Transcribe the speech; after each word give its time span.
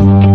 con 0.00 0.29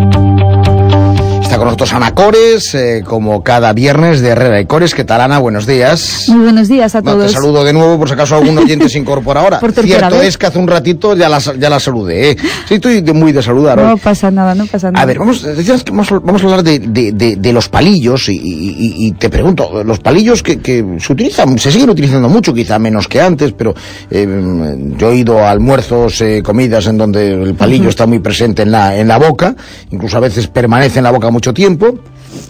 nosotros 1.75 1.93
Ana 1.93 2.15
Cores, 2.15 2.73
eh, 2.73 3.03
como 3.05 3.43
cada 3.43 3.73
viernes 3.73 4.21
de 4.21 4.29
Herrera 4.29 4.61
y 4.61 4.65
Cores. 4.65 4.95
¿Qué 4.95 5.03
tal, 5.03 5.19
Ana? 5.19 5.39
Buenos 5.39 5.65
días. 5.65 6.23
Muy 6.29 6.43
buenos 6.43 6.69
días 6.69 6.95
a 6.95 7.01
todos. 7.01 7.27
te 7.27 7.33
saludo 7.33 7.65
de 7.65 7.73
nuevo 7.73 7.99
por 7.99 8.07
si 8.07 8.13
acaso 8.13 8.37
algún 8.37 8.57
oyente 8.57 8.87
se 8.87 8.97
incorpora 8.97 9.41
ahora. 9.41 9.59
Cierto 9.83 10.21
es 10.21 10.37
que 10.37 10.45
hace 10.45 10.57
un 10.57 10.69
ratito 10.69 11.17
ya 11.17 11.27
la, 11.27 11.39
ya 11.39 11.69
la 11.69 11.77
saludé. 11.81 12.31
¿eh? 12.31 12.37
Sí, 12.65 12.75
estoy 12.75 13.01
muy 13.13 13.33
de 13.33 13.41
saludar. 13.43 13.77
No 13.77 13.97
pasa 13.97 14.31
nada, 14.31 14.55
no 14.55 14.65
pasa 14.67 14.89
nada. 14.89 15.03
A 15.03 15.05
ver, 15.05 15.19
vamos, 15.19 15.45
vamos, 15.91 16.09
vamos 16.23 16.41
a 16.43 16.45
hablar 16.45 16.63
de, 16.63 16.79
de, 16.79 17.35
de, 17.35 17.51
los 17.51 17.67
palillos 17.67 18.29
y, 18.29 18.39
y, 18.41 19.11
te 19.11 19.29
pregunto, 19.29 19.83
los 19.83 19.99
palillos 19.99 20.41
que, 20.41 20.59
que, 20.61 20.81
se 20.99 21.11
utilizan, 21.11 21.59
se 21.59 21.73
siguen 21.73 21.89
utilizando 21.89 22.29
mucho, 22.29 22.53
quizá 22.53 22.79
menos 22.79 23.09
que 23.09 23.19
antes, 23.19 23.51
pero 23.51 23.75
eh, 24.09 24.77
yo 24.97 25.11
he 25.11 25.17
ido 25.17 25.39
a 25.39 25.51
almuerzos, 25.51 26.21
eh, 26.21 26.41
comidas 26.41 26.87
en 26.87 26.97
donde 26.97 27.33
el 27.33 27.55
palillo 27.55 27.89
está 27.89 28.05
muy 28.05 28.19
presente 28.19 28.61
en 28.61 28.71
la, 28.71 28.95
en 28.95 29.09
la 29.09 29.17
boca, 29.17 29.53
incluso 29.91 30.15
a 30.15 30.21
veces 30.21 30.47
permanece 30.47 30.99
en 30.99 31.03
la 31.03 31.11
boca 31.11 31.29
mucho 31.29 31.53
tiempo 31.53 31.64
tiempo 31.65 31.97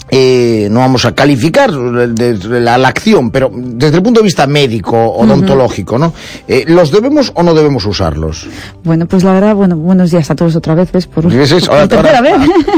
eh, 0.10 0.68
no 0.72 0.82
vamos 0.82 1.04
a 1.06 1.14
calificar 1.14 1.72
la, 1.72 2.76
acción, 2.88 3.32
pero 3.32 3.52
desde 3.54 3.98
el 3.98 4.04
punto 4.04 4.20
de 4.20 4.26
vista 4.26 4.46
médico, 4.46 4.98
odontológico, 4.98 5.98
¿no? 5.98 6.14
Eh, 6.48 6.64
¿Los 6.68 6.92
debemos 6.92 7.32
o 7.34 7.42
no 7.42 7.56
debemos 7.56 7.86
usarlos? 7.86 8.48
Bueno, 8.84 9.08
pues 9.08 9.24
la 9.24 9.34
verdad, 9.34 9.56
bueno, 9.56 9.76
buenos 9.76 10.12
días 10.12 10.30
a 10.30 10.36
todos 10.36 10.56
otra 10.56 10.76
vez, 10.76 10.92
¿ves? 10.92 11.08
Por, 11.08 11.26
ahora, 11.26 11.88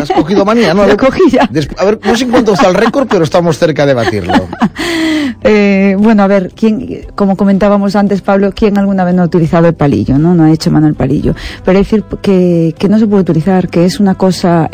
Has 0.02 0.12
cogido 0.12 0.46
manía, 0.46 0.74
¿no? 0.74 0.88
Lo 0.88 0.96
cogí 0.96 1.30
ya. 1.30 1.50
a 1.78 1.86
ver, 1.86 2.00
no 2.04 2.16
sé 2.16 2.24
en 2.24 2.32
cuánto 2.32 2.54
está 2.54 2.70
el 2.70 2.76
récord, 2.76 3.08
pero 3.10 3.24
estamos 3.24 3.58
cerca 3.58 3.86
de 3.86 3.94
batirlo. 3.94 4.34
Eh, 5.44 5.96
bueno, 6.00 6.24
a 6.24 6.28
ver, 6.28 6.52
¿quién, 6.56 7.06
como 7.16 7.38
comentábamos 7.38 7.96
antes, 7.96 8.22
Pablo, 8.22 8.52
¿quién 8.56 8.78
alguna 8.78 9.06
vez 9.06 9.14
no 9.14 9.22
ha 9.22 9.26
utilizado 9.26 9.68
el 9.68 9.76
palillo, 9.76 10.18
no? 10.18 10.34
No 10.34 10.44
ha 10.44 10.52
hecho 10.52 10.72
mano 10.72 10.88
al 10.88 10.96
palillo. 10.96 11.36
Pero 11.64 11.78
decir 11.78 12.04
que, 12.22 12.74
que 12.78 12.90
no 12.90 12.98
se 12.98 13.08
puede 13.08 13.22
utilizar, 13.22 13.70
que 13.70 13.86
es 13.86 14.00
una 14.00 14.16
cosa 14.16 14.70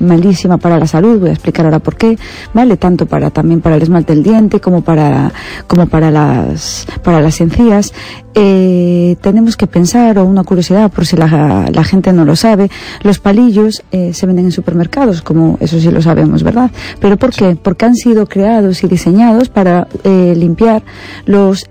malísima 0.00 0.56
para 0.56 0.78
la 0.78 0.86
salud, 0.86 1.20
voy 1.20 1.30
a 1.30 1.32
explicar 1.34 1.66
ahora 1.68 1.78
por 1.78 1.96
qué, 1.96 2.18
¿vale? 2.54 2.76
Tanto 2.76 3.06
para 3.06 3.30
también 3.30 3.60
para 3.60 3.76
el 3.76 3.82
esmalte 3.82 4.14
del 4.14 4.22
diente 4.22 4.60
como 4.60 4.82
para 4.82 5.32
como 5.66 5.86
para 5.86 6.10
las 6.10 6.86
para 7.02 7.20
las 7.20 7.40
encías. 7.40 7.92
Eh, 8.40 9.16
tenemos 9.20 9.56
que 9.56 9.66
pensar, 9.66 10.16
o 10.18 10.24
una 10.24 10.44
curiosidad, 10.44 10.92
por 10.92 11.04
si 11.06 11.16
la, 11.16 11.68
la 11.72 11.82
gente 11.82 12.12
no 12.12 12.24
lo 12.24 12.36
sabe, 12.36 12.70
los 13.02 13.18
palillos 13.18 13.82
eh, 13.90 14.12
se 14.14 14.26
venden 14.26 14.44
en 14.44 14.52
supermercados, 14.52 15.22
como 15.22 15.56
eso 15.60 15.80
sí 15.80 15.90
lo 15.90 16.00
sabemos, 16.02 16.44
¿verdad? 16.44 16.70
¿Pero 17.00 17.16
por 17.16 17.32
qué? 17.32 17.56
Porque 17.60 17.86
han 17.86 17.96
sido 17.96 18.26
creados 18.26 18.84
y 18.84 18.86
diseñados 18.86 19.48
para 19.48 19.88
eh, 20.04 20.34
limpiar 20.36 20.84
los 21.26 21.66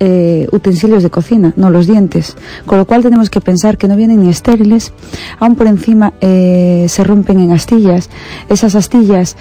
utensilios 0.52 1.04
de 1.04 1.10
cocina, 1.10 1.54
no 1.56 1.70
los 1.70 1.88
dientes. 1.88 2.36
Con 2.66 2.78
lo 2.78 2.86
cual 2.86 3.02
tenemos 3.02 3.30
que 3.30 3.40
pensar 3.40 3.78
que 3.78 3.88
no 3.88 3.96
vienen 3.96 4.24
ni 4.24 4.30
estériles, 4.30 4.92
aún 5.40 5.56
por 5.56 5.68
encima 5.68 6.14
se 6.20 7.04
rompen 7.04 7.40
en 7.40 7.52
astillas, 7.52 8.10
esas 8.50 8.76
astillas 8.76 9.38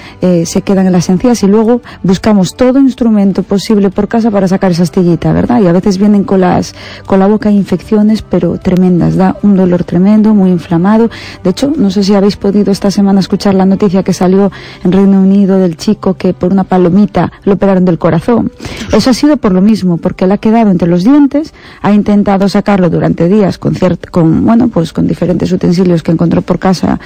se 0.46 0.62
quedan 0.62 0.86
en 0.86 0.92
las 0.92 1.08
encías 1.08 1.42
y 1.42 1.46
luego 1.46 1.82
buscamos 2.02 2.56
todo 2.56 2.78
instrumento 2.78 3.42
posible 3.42 3.90
por 3.90 4.08
casa 4.08 4.30
para 4.30 4.48
sacar 4.48 4.70
esa 4.70 4.84
astillita, 4.84 5.32
¿verdad? 5.32 5.60
Y 5.60 5.66
a 5.66 5.72
veces 5.72 5.98
vienen 5.98 6.24
con 6.24 6.40
las 6.40 6.74
con 7.06 7.20
la 7.20 7.26
boca 7.26 7.50
infecciones, 7.50 8.22
pero 8.22 8.58
tremendas, 8.58 9.16
da 9.16 9.36
un 9.42 9.56
dolor 9.56 9.84
tremendo, 9.84 10.34
muy 10.34 10.50
inflamado. 10.50 11.10
De 11.42 11.50
hecho, 11.50 11.72
no 11.76 11.90
sé 11.90 12.04
si 12.04 12.14
habéis 12.14 12.36
podido 12.36 12.72
esta 12.72 12.90
semana 12.90 13.20
escuchar 13.20 13.54
la 13.54 13.66
noticia 13.66 14.02
que 14.02 14.12
salió 14.12 14.50
en 14.84 14.92
Reino 14.92 15.20
Unido 15.20 15.58
del 15.58 15.76
chico 15.76 16.14
que 16.14 16.32
por 16.32 16.52
una 16.52 16.64
palomita 16.64 17.32
lo 17.44 17.54
operaron 17.54 17.84
del 17.84 17.98
corazón. 17.98 18.50
Eso 18.92 19.10
ha 19.10 19.14
sido 19.14 19.36
por 19.36 19.52
lo 19.52 19.60
mismo, 19.60 19.96
porque 19.98 20.26
le 20.26 20.34
ha 20.34 20.38
quedado 20.38 20.70
entre 20.70 20.88
los 20.88 21.04
dientes, 21.04 21.52
ha 21.82 21.92
intentado 21.92 22.48
sacarlo 22.48 22.90
durante 22.90 23.28
días 23.28 23.58
con, 23.58 23.74
con 24.10 24.44
bueno, 24.44 24.68
pues 24.68 24.92
con 24.92 25.06
diferentes 25.06 25.50
utensilios 25.52 26.02
que 26.02 26.12
encontró 26.12 26.42
por 26.42 26.58
casa 26.58 26.98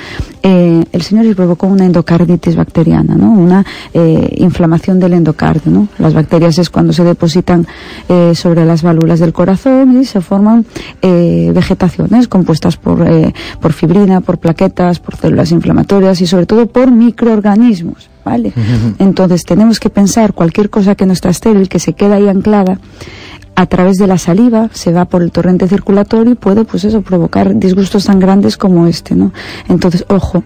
eh, 0.43 0.85
el 0.93 1.03
señor 1.03 1.27
y 1.27 1.35
provocó 1.35 1.67
una 1.67 1.85
endocarditis 1.85 2.57
bacteriana, 2.57 3.15
¿no? 3.21 3.31
Una 3.31 3.65
eh, 3.95 4.35
inflamación 4.39 4.99
del 4.99 5.13
endocardio, 5.13 5.71
¿no? 5.71 5.89
Las 5.99 6.15
bacterias 6.15 6.59
es 6.59 6.71
cuando 6.71 6.93
se 6.93 7.05
depositan 7.05 7.67
eh, 8.09 8.33
sobre 8.35 8.65
las 8.65 8.83
válvulas 8.83 9.21
del 9.21 9.33
corazón 9.33 10.01
y 10.01 10.05
se 10.05 10.21
forman 10.21 10.67
eh, 11.03 11.53
vegetaciones 11.55 12.29
compuestas 12.29 12.77
por, 12.77 13.07
eh, 13.07 13.33
por 13.61 13.73
fibrina, 13.73 14.21
por 14.21 14.39
plaquetas, 14.39 14.99
por 14.99 15.17
células 15.17 15.53
inflamatorias 15.53 16.21
y 16.21 16.27
sobre 16.27 16.47
todo 16.47 16.67
por 16.67 16.91
microorganismos. 16.91 18.11
¿Vale? 18.23 18.53
Entonces 18.99 19.45
tenemos 19.45 19.81
que 19.81 19.89
pensar 19.89 20.35
cualquier 20.35 20.69
cosa 20.69 20.95
que 20.95 21.07
no 21.07 21.15
está 21.15 21.31
estéril, 21.31 21.71
que 21.71 21.79
se 21.79 21.95
queda 21.95 22.17
ahí 22.17 22.29
anclada, 22.29 22.79
a 23.61 23.67
través 23.67 23.99
de 23.99 24.07
la 24.07 24.19
saliva 24.19 24.71
se 24.73 24.93
va 24.93 25.05
por 25.05 25.23
el 25.23 25.33
torrente 25.33 25.69
circulatorio 25.69 26.33
y 26.33 26.35
puede 26.35 26.65
pues 26.65 26.85
eso 26.85 27.03
provocar 27.03 27.55
disgustos 27.59 28.05
tan 28.05 28.19
grandes 28.19 28.57
como 28.57 28.87
este, 28.87 29.15
¿no? 29.15 29.33
Entonces, 29.69 30.05
ojo, 30.09 30.43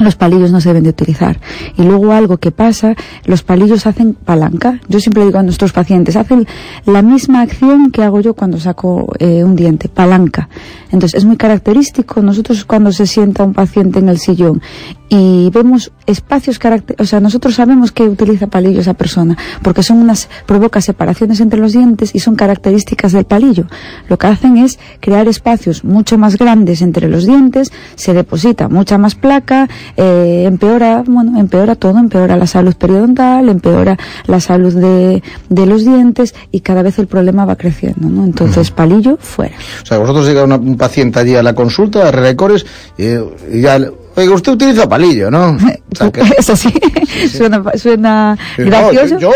los 0.00 0.16
palillos 0.16 0.50
no 0.50 0.60
se 0.60 0.70
deben 0.70 0.84
de 0.84 0.90
utilizar. 0.90 1.40
Y 1.76 1.82
luego 1.82 2.12
algo 2.12 2.38
que 2.38 2.50
pasa, 2.50 2.94
los 3.24 3.42
palillos 3.42 3.86
hacen 3.86 4.14
palanca. 4.14 4.80
Yo 4.88 5.00
siempre 5.00 5.24
digo 5.24 5.38
a 5.38 5.42
nuestros 5.42 5.72
pacientes, 5.72 6.16
hacen 6.16 6.46
la 6.86 7.02
misma 7.02 7.42
acción 7.42 7.90
que 7.90 8.02
hago 8.02 8.20
yo 8.20 8.34
cuando 8.34 8.58
saco 8.58 9.12
eh, 9.18 9.44
un 9.44 9.56
diente, 9.56 9.88
palanca. 9.88 10.48
Entonces 10.90 11.18
es 11.18 11.24
muy 11.24 11.36
característico. 11.36 12.22
Nosotros 12.22 12.64
cuando 12.64 12.92
se 12.92 13.06
sienta 13.06 13.44
un 13.44 13.52
paciente 13.52 13.98
en 13.98 14.08
el 14.08 14.18
sillón 14.18 14.62
y 15.08 15.50
vemos 15.50 15.92
espacios 16.06 16.58
o 16.98 17.04
sea, 17.04 17.20
nosotros 17.20 17.56
sabemos 17.56 17.90
que 17.90 18.04
utiliza 18.04 18.46
palillo 18.46 18.80
esa 18.80 18.94
persona, 18.94 19.36
porque 19.62 19.82
son 19.82 19.98
unas, 19.98 20.28
provoca 20.46 20.80
separaciones 20.80 21.40
entre 21.40 21.58
los 21.58 21.72
dientes 21.72 22.14
y 22.14 22.20
son 22.20 22.36
características 22.36 23.12
del 23.12 23.24
palillo. 23.24 23.66
Lo 24.08 24.18
que 24.18 24.28
hacen 24.28 24.56
es 24.56 24.78
crear 25.00 25.26
espacios 25.26 25.84
mucho 25.84 26.16
más 26.16 26.36
grandes 26.36 26.82
entre 26.82 27.08
los 27.08 27.26
dientes, 27.26 27.72
se 27.96 28.14
deposita 28.14 28.68
mucha 28.68 28.98
más 28.98 29.16
placa, 29.16 29.68
eh, 29.96 30.44
empeora, 30.46 31.02
bueno, 31.06 31.38
empeora 31.38 31.74
todo, 31.74 31.98
empeora 31.98 32.36
la 32.36 32.46
salud 32.46 32.74
periodontal, 32.74 33.48
empeora 33.48 33.98
la 34.26 34.40
salud 34.40 34.74
de, 34.74 35.22
de 35.48 35.66
los 35.66 35.84
dientes 35.84 36.34
y 36.50 36.60
cada 36.60 36.82
vez 36.82 36.98
el 36.98 37.06
problema 37.06 37.44
va 37.44 37.56
creciendo, 37.56 38.08
¿no? 38.08 38.24
Entonces, 38.24 38.70
palillo 38.70 39.16
fuera. 39.18 39.56
O 39.82 39.86
sea, 39.86 39.98
vosotros 39.98 40.26
llega 40.26 40.44
un 40.44 40.76
paciente 40.76 41.18
allí 41.20 41.34
a 41.34 41.42
la 41.42 41.54
consulta, 41.54 42.08
a 42.08 42.10
Recores, 42.10 42.66
y 42.98 43.60
ya 43.60 43.78
Oiga, 44.20 44.34
usted 44.34 44.52
utiliza 44.52 44.88
palillo, 44.88 45.30
¿no? 45.30 45.56
Eso 46.38 46.56
sí, 46.56 46.72
suena, 47.32 47.62
suena 47.76 48.38
gracioso. 48.56 49.18
yo, 49.18 49.32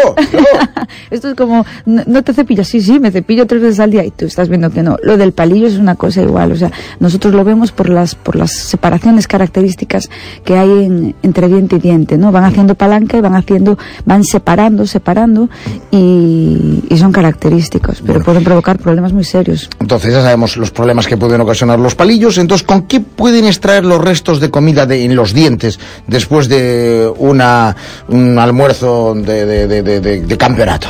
Esto 1.11 1.31
es 1.31 1.35
como, 1.35 1.65
no, 1.85 2.23
te 2.23 2.33
cepillas, 2.33 2.69
sí, 2.69 2.81
sí, 2.81 3.01
me 3.01 3.11
cepillo 3.11 3.47
tres 3.47 3.63
veces 3.63 3.81
al 3.81 3.91
día 3.91 4.05
y 4.05 4.11
tú 4.11 4.27
estás 4.27 4.49
viendo 4.49 4.71
que 4.71 4.83
no. 4.83 4.97
Lo 5.03 5.17
del 5.17 5.33
palillo 5.33 5.67
es 5.67 5.77
una 5.77 5.97
cosa 5.97 6.23
igual, 6.23 6.53
o 6.53 6.57
sea, 6.57 6.71
nosotros 7.01 7.35
lo 7.35 7.45
vemos 7.45 7.73
por 7.73 7.89
las, 7.89 8.15
por 8.15 8.37
las 8.37 8.53
separaciones 8.53 9.27
características 9.27 10.11
que 10.45 10.57
hay 10.57 11.15
entre 11.23 11.49
diente 11.49 11.77
y 11.77 11.79
diente, 11.81 12.19
¿no? 12.19 12.31
Van 12.33 12.45
haciendo 12.45 12.75
palanca 12.75 13.17
y 13.17 13.21
van 13.21 13.35
haciendo, 13.35 13.79
van 14.05 14.25
separando, 14.25 14.87
separando 14.87 15.49
y, 15.91 16.83
son 16.95 17.11
característicos, 17.11 18.03
pero 18.07 18.23
pueden 18.23 18.45
provocar 18.45 18.79
problemas 18.79 19.13
muy 19.13 19.25
serios. 19.25 19.69
Entonces 19.81 20.15
ya 20.15 20.23
sabemos 20.23 20.57
los 20.57 20.71
problemas 20.71 21.07
que 21.07 21.17
pueden 21.17 21.41
ocasionar 21.41 21.79
los 21.79 21.95
palillos, 21.97 22.39
entonces 22.39 22.65
¿con 22.65 22.83
qué 22.83 23.01
pueden 23.01 23.47
extraer 23.47 23.85
los 23.85 24.01
restos 24.01 24.41
de 24.41 24.51
comida 24.51 24.74
en 24.83 25.17
los 25.17 25.33
dientes 25.33 25.79
después 26.07 26.49
de 26.49 27.11
una, 27.19 27.75
un 28.09 28.39
almuerzo 28.39 29.15
de, 29.15 29.67
de, 29.67 30.37
campeonato? 30.37 30.89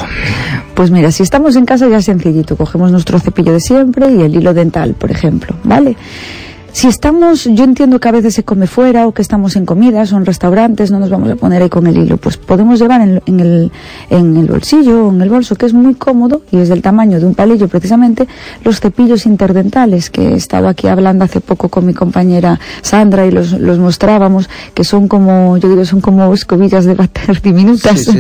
Pues 0.75 0.91
mira, 0.91 1.13
si 1.13 1.23
estamos 1.23 1.57
en 1.57 1.65
casa 1.65 1.89
ya 1.89 2.03
sencillito, 2.03 2.57
cogemos 2.57 2.91
nuestro 2.91 3.19
cepillo 3.19 3.53
de 3.53 3.61
siempre 3.61 4.11
y 4.11 4.23
el 4.23 4.35
hilo 4.35 4.53
dental, 4.53 4.95
por 4.95 5.11
ejemplo, 5.11 5.55
¿vale? 5.63 5.97
Si 6.75 6.89
estamos, 6.89 7.45
yo 7.45 7.63
entiendo 7.63 8.01
que 8.01 8.09
a 8.09 8.11
veces 8.11 8.35
se 8.35 8.43
come 8.43 8.67
fuera 8.67 9.07
o 9.07 9.15
que 9.15 9.23
estamos 9.23 9.55
en 9.55 9.65
comidas 9.65 10.13
o 10.13 10.17
en 10.17 10.27
restaurantes, 10.27 10.91
no 10.91 10.99
nos 10.99 11.09
vamos 11.09 11.31
a 11.31 11.37
poner 11.37 11.63
ahí 11.63 11.69
con 11.69 11.87
el 11.87 11.97
hilo, 11.97 12.17
pues 12.17 12.37
podemos 12.37 12.81
llevar 12.81 13.01
en, 13.01 13.41
el, 13.41 13.71
en 14.11 14.37
el 14.37 14.47
bolsillo 14.47 15.07
o 15.07 15.13
en 15.13 15.23
el 15.23 15.31
bolso, 15.31 15.55
que 15.55 15.67
es 15.67 15.73
muy 15.73 15.95
cómodo 15.95 16.43
y 16.51 16.57
es 16.57 16.69
del 16.69 16.83
tamaño 16.83 17.21
de 17.21 17.27
un 17.27 17.37
palillo 17.37 17.69
precisamente, 17.69 18.27
los 18.65 18.81
cepillos 18.81 19.25
interdentales, 19.25 20.11
que 20.11 20.31
he 20.31 20.35
estado 20.35 20.67
aquí 20.67 20.89
hablando 20.89 21.25
hace 21.25 21.41
poco 21.41 21.69
con 21.69 21.87
mi 21.87 21.95
compañera 21.95 22.59
Sandra 22.83 23.25
y 23.25 23.31
los, 23.31 23.53
los 23.53 23.79
mostrábamos, 23.79 24.51
que 24.75 24.83
son 24.83 25.07
como, 25.07 25.57
yo 25.59 25.69
digo, 25.69 25.85
son 25.85 26.01
como 26.01 26.35
escobillas 26.35 26.87
de 26.87 26.95
bater 26.95 27.41
diminutas, 27.41 28.11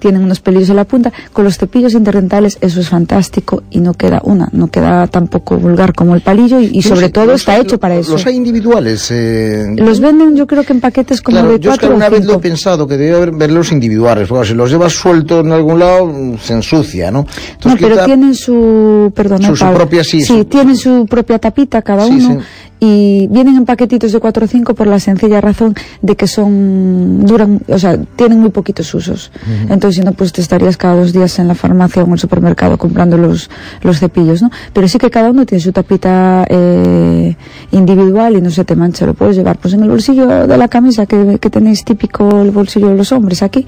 tienen 0.00 0.24
unos 0.24 0.40
pelillos 0.40 0.70
en 0.70 0.76
la 0.76 0.84
punta. 0.84 1.12
Con 1.32 1.44
los 1.44 1.58
cepillos 1.58 1.94
interdentales 1.94 2.58
eso 2.60 2.80
es 2.80 2.88
fantástico 2.88 3.62
y 3.70 3.78
no 3.78 3.94
queda 3.94 4.20
una, 4.24 4.48
no 4.50 4.66
queda 4.66 5.06
tampoco 5.06 5.58
vulgar 5.58 5.94
como 5.94 6.16
el 6.16 6.22
palillo 6.22 6.58
y, 6.58 6.82
sobre 6.82 7.08
todo 7.08 7.34
está 7.34 7.56
hecho 7.56 7.78
para 7.78 7.99
¿Los 8.08 8.26
hay 8.26 8.36
individuales? 8.36 9.10
Eh, 9.10 9.74
los 9.76 10.00
venden 10.00 10.36
yo 10.36 10.46
creo 10.46 10.64
que 10.64 10.72
en 10.72 10.80
paquetes 10.80 11.20
como 11.20 11.42
de 11.42 11.58
yo 11.58 11.70
cuatro 11.70 11.88
es 11.88 11.90
que 11.90 11.96
una 11.96 12.08
vez 12.08 12.24
lo 12.24 12.34
he 12.34 12.38
pensado, 12.38 12.86
que 12.86 12.96
debe 12.96 13.16
haber 13.16 13.50
los 13.50 13.72
individuales, 13.72 14.28
porque 14.28 14.48
si 14.48 14.54
los 14.54 14.70
llevas 14.70 14.92
sueltos 14.92 15.44
en 15.44 15.52
algún 15.52 15.78
lado, 15.78 16.12
se 16.42 16.54
ensucia, 16.54 17.10
¿no? 17.10 17.26
no, 17.64 17.76
pero 17.78 18.04
tienen 18.04 18.34
su, 18.34 19.12
perdón, 19.14 19.42
su, 19.56 19.64
propia, 19.74 20.04
sí. 20.04 20.22
Sí, 20.22 20.44
tienen 20.44 20.76
su 20.76 21.06
propia 21.06 21.38
tapita 21.38 21.82
cada 21.82 22.06
uno 22.06 22.40
y 22.80 23.26
vienen 23.28 23.56
en 23.56 23.66
paquetitos 23.66 24.10
de 24.12 24.20
4 24.20 24.44
o 24.44 24.48
5 24.48 24.74
por 24.74 24.86
la 24.86 24.98
sencilla 24.98 25.40
razón 25.42 25.74
de 26.00 26.16
que 26.16 26.26
son, 26.26 27.26
duran, 27.26 27.60
o 27.68 27.78
sea, 27.78 27.98
tienen 28.16 28.40
muy 28.40 28.50
poquitos 28.50 28.92
usos. 28.94 29.30
Entonces, 29.68 29.96
si 29.96 30.00
no, 30.02 30.12
pues 30.12 30.32
te 30.32 30.40
estarías 30.40 30.78
cada 30.78 30.96
dos 30.96 31.12
días 31.12 31.38
en 31.38 31.46
la 31.46 31.54
farmacia 31.54 32.02
o 32.02 32.06
en 32.06 32.12
el 32.12 32.18
supermercado 32.18 32.78
comprando 32.78 33.18
los, 33.18 33.50
los 33.82 33.98
cepillos, 33.98 34.40
¿no? 34.40 34.50
Pero 34.72 34.88
sí 34.88 34.96
que 34.96 35.10
cada 35.10 35.30
uno 35.30 35.44
tiene 35.44 35.62
su 35.62 35.72
tapita 35.72 36.46
eh, 36.48 37.36
individual 37.72 38.36
y 38.36 38.40
no 38.40 38.50
se 38.50 38.64
te 38.64 38.74
mancha, 38.74 39.04
lo 39.04 39.12
puedes 39.12 39.36
llevar 39.36 39.58
pues 39.58 39.74
en 39.74 39.82
el 39.82 39.90
bolsillo 39.90 40.46
de 40.46 40.56
la 40.56 40.68
camisa 40.68 41.04
que, 41.04 41.38
que 41.38 41.50
tenéis 41.50 41.84
típico 41.84 42.40
el 42.40 42.50
bolsillo 42.50 42.88
de 42.88 42.96
los 42.96 43.12
hombres 43.12 43.42
aquí 43.42 43.66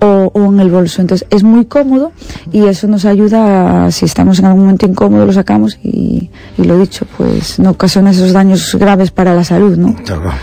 o, 0.00 0.30
o 0.34 0.44
en 0.46 0.58
el 0.58 0.70
bolso. 0.70 1.00
Entonces, 1.00 1.26
es 1.30 1.44
muy 1.44 1.66
cómodo 1.66 2.10
y 2.52 2.64
eso 2.64 2.88
nos 2.88 3.04
ayuda, 3.04 3.86
a, 3.86 3.90
si 3.92 4.06
estamos 4.06 4.40
en 4.40 4.46
algún 4.46 4.62
momento 4.62 4.86
incómodo, 4.86 5.24
lo 5.24 5.32
sacamos 5.32 5.78
y, 5.84 6.30
y 6.58 6.64
lo 6.64 6.78
dicho, 6.78 7.06
pues 7.16 7.60
no 7.60 7.70
ocasiona 7.70 8.10
esos 8.10 8.32
daños 8.40 8.74
graves 8.74 9.10
para 9.10 9.34
la 9.34 9.44
salud, 9.44 9.76
¿no? 9.76 9.94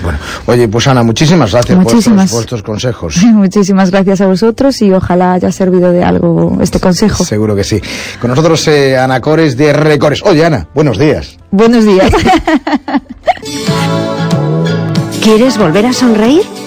Bueno, 0.04 0.20
oye, 0.46 0.68
pues 0.68 0.88
Ana, 0.88 1.04
muchísimas 1.04 1.52
gracias 1.52 1.78
muchísimas, 1.78 2.32
por, 2.32 2.42
estos, 2.42 2.42
por 2.42 2.42
estos 2.42 2.64
consejos. 2.64 3.18
muchísimas 3.34 3.90
gracias 3.90 4.22
a 4.22 4.28
vosotros 4.28 4.82
y 4.82 4.94
ojalá 4.94 5.34
haya 5.34 5.52
servido 5.52 5.92
de 5.92 6.04
algo 6.04 6.58
este 6.62 6.80
consejo. 6.80 7.24
Seguro 7.24 7.56
que 7.56 7.64
sí. 7.64 7.82
Con 8.22 8.30
nosotros 8.30 8.68
eh, 8.68 8.98
Ana 8.98 9.20
Cores 9.20 9.58
de 9.58 9.74
Recores. 9.74 10.22
Oye, 10.24 10.46
Ana, 10.46 10.68
buenos 10.76 11.00
días. 11.00 11.38
Buenos 11.52 11.86
días. 11.86 12.12
¿Quieres 15.24 15.58
volver 15.58 15.88
a 15.88 15.94
sonreír? 15.94 16.67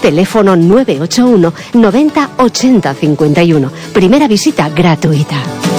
teléfono 0.00 0.54
981 0.54 1.52
90 1.72 2.30
80 2.36 2.94
51. 2.94 3.70
Primera 3.92 4.26
visita 4.26 4.68
gratuita. 4.68 5.64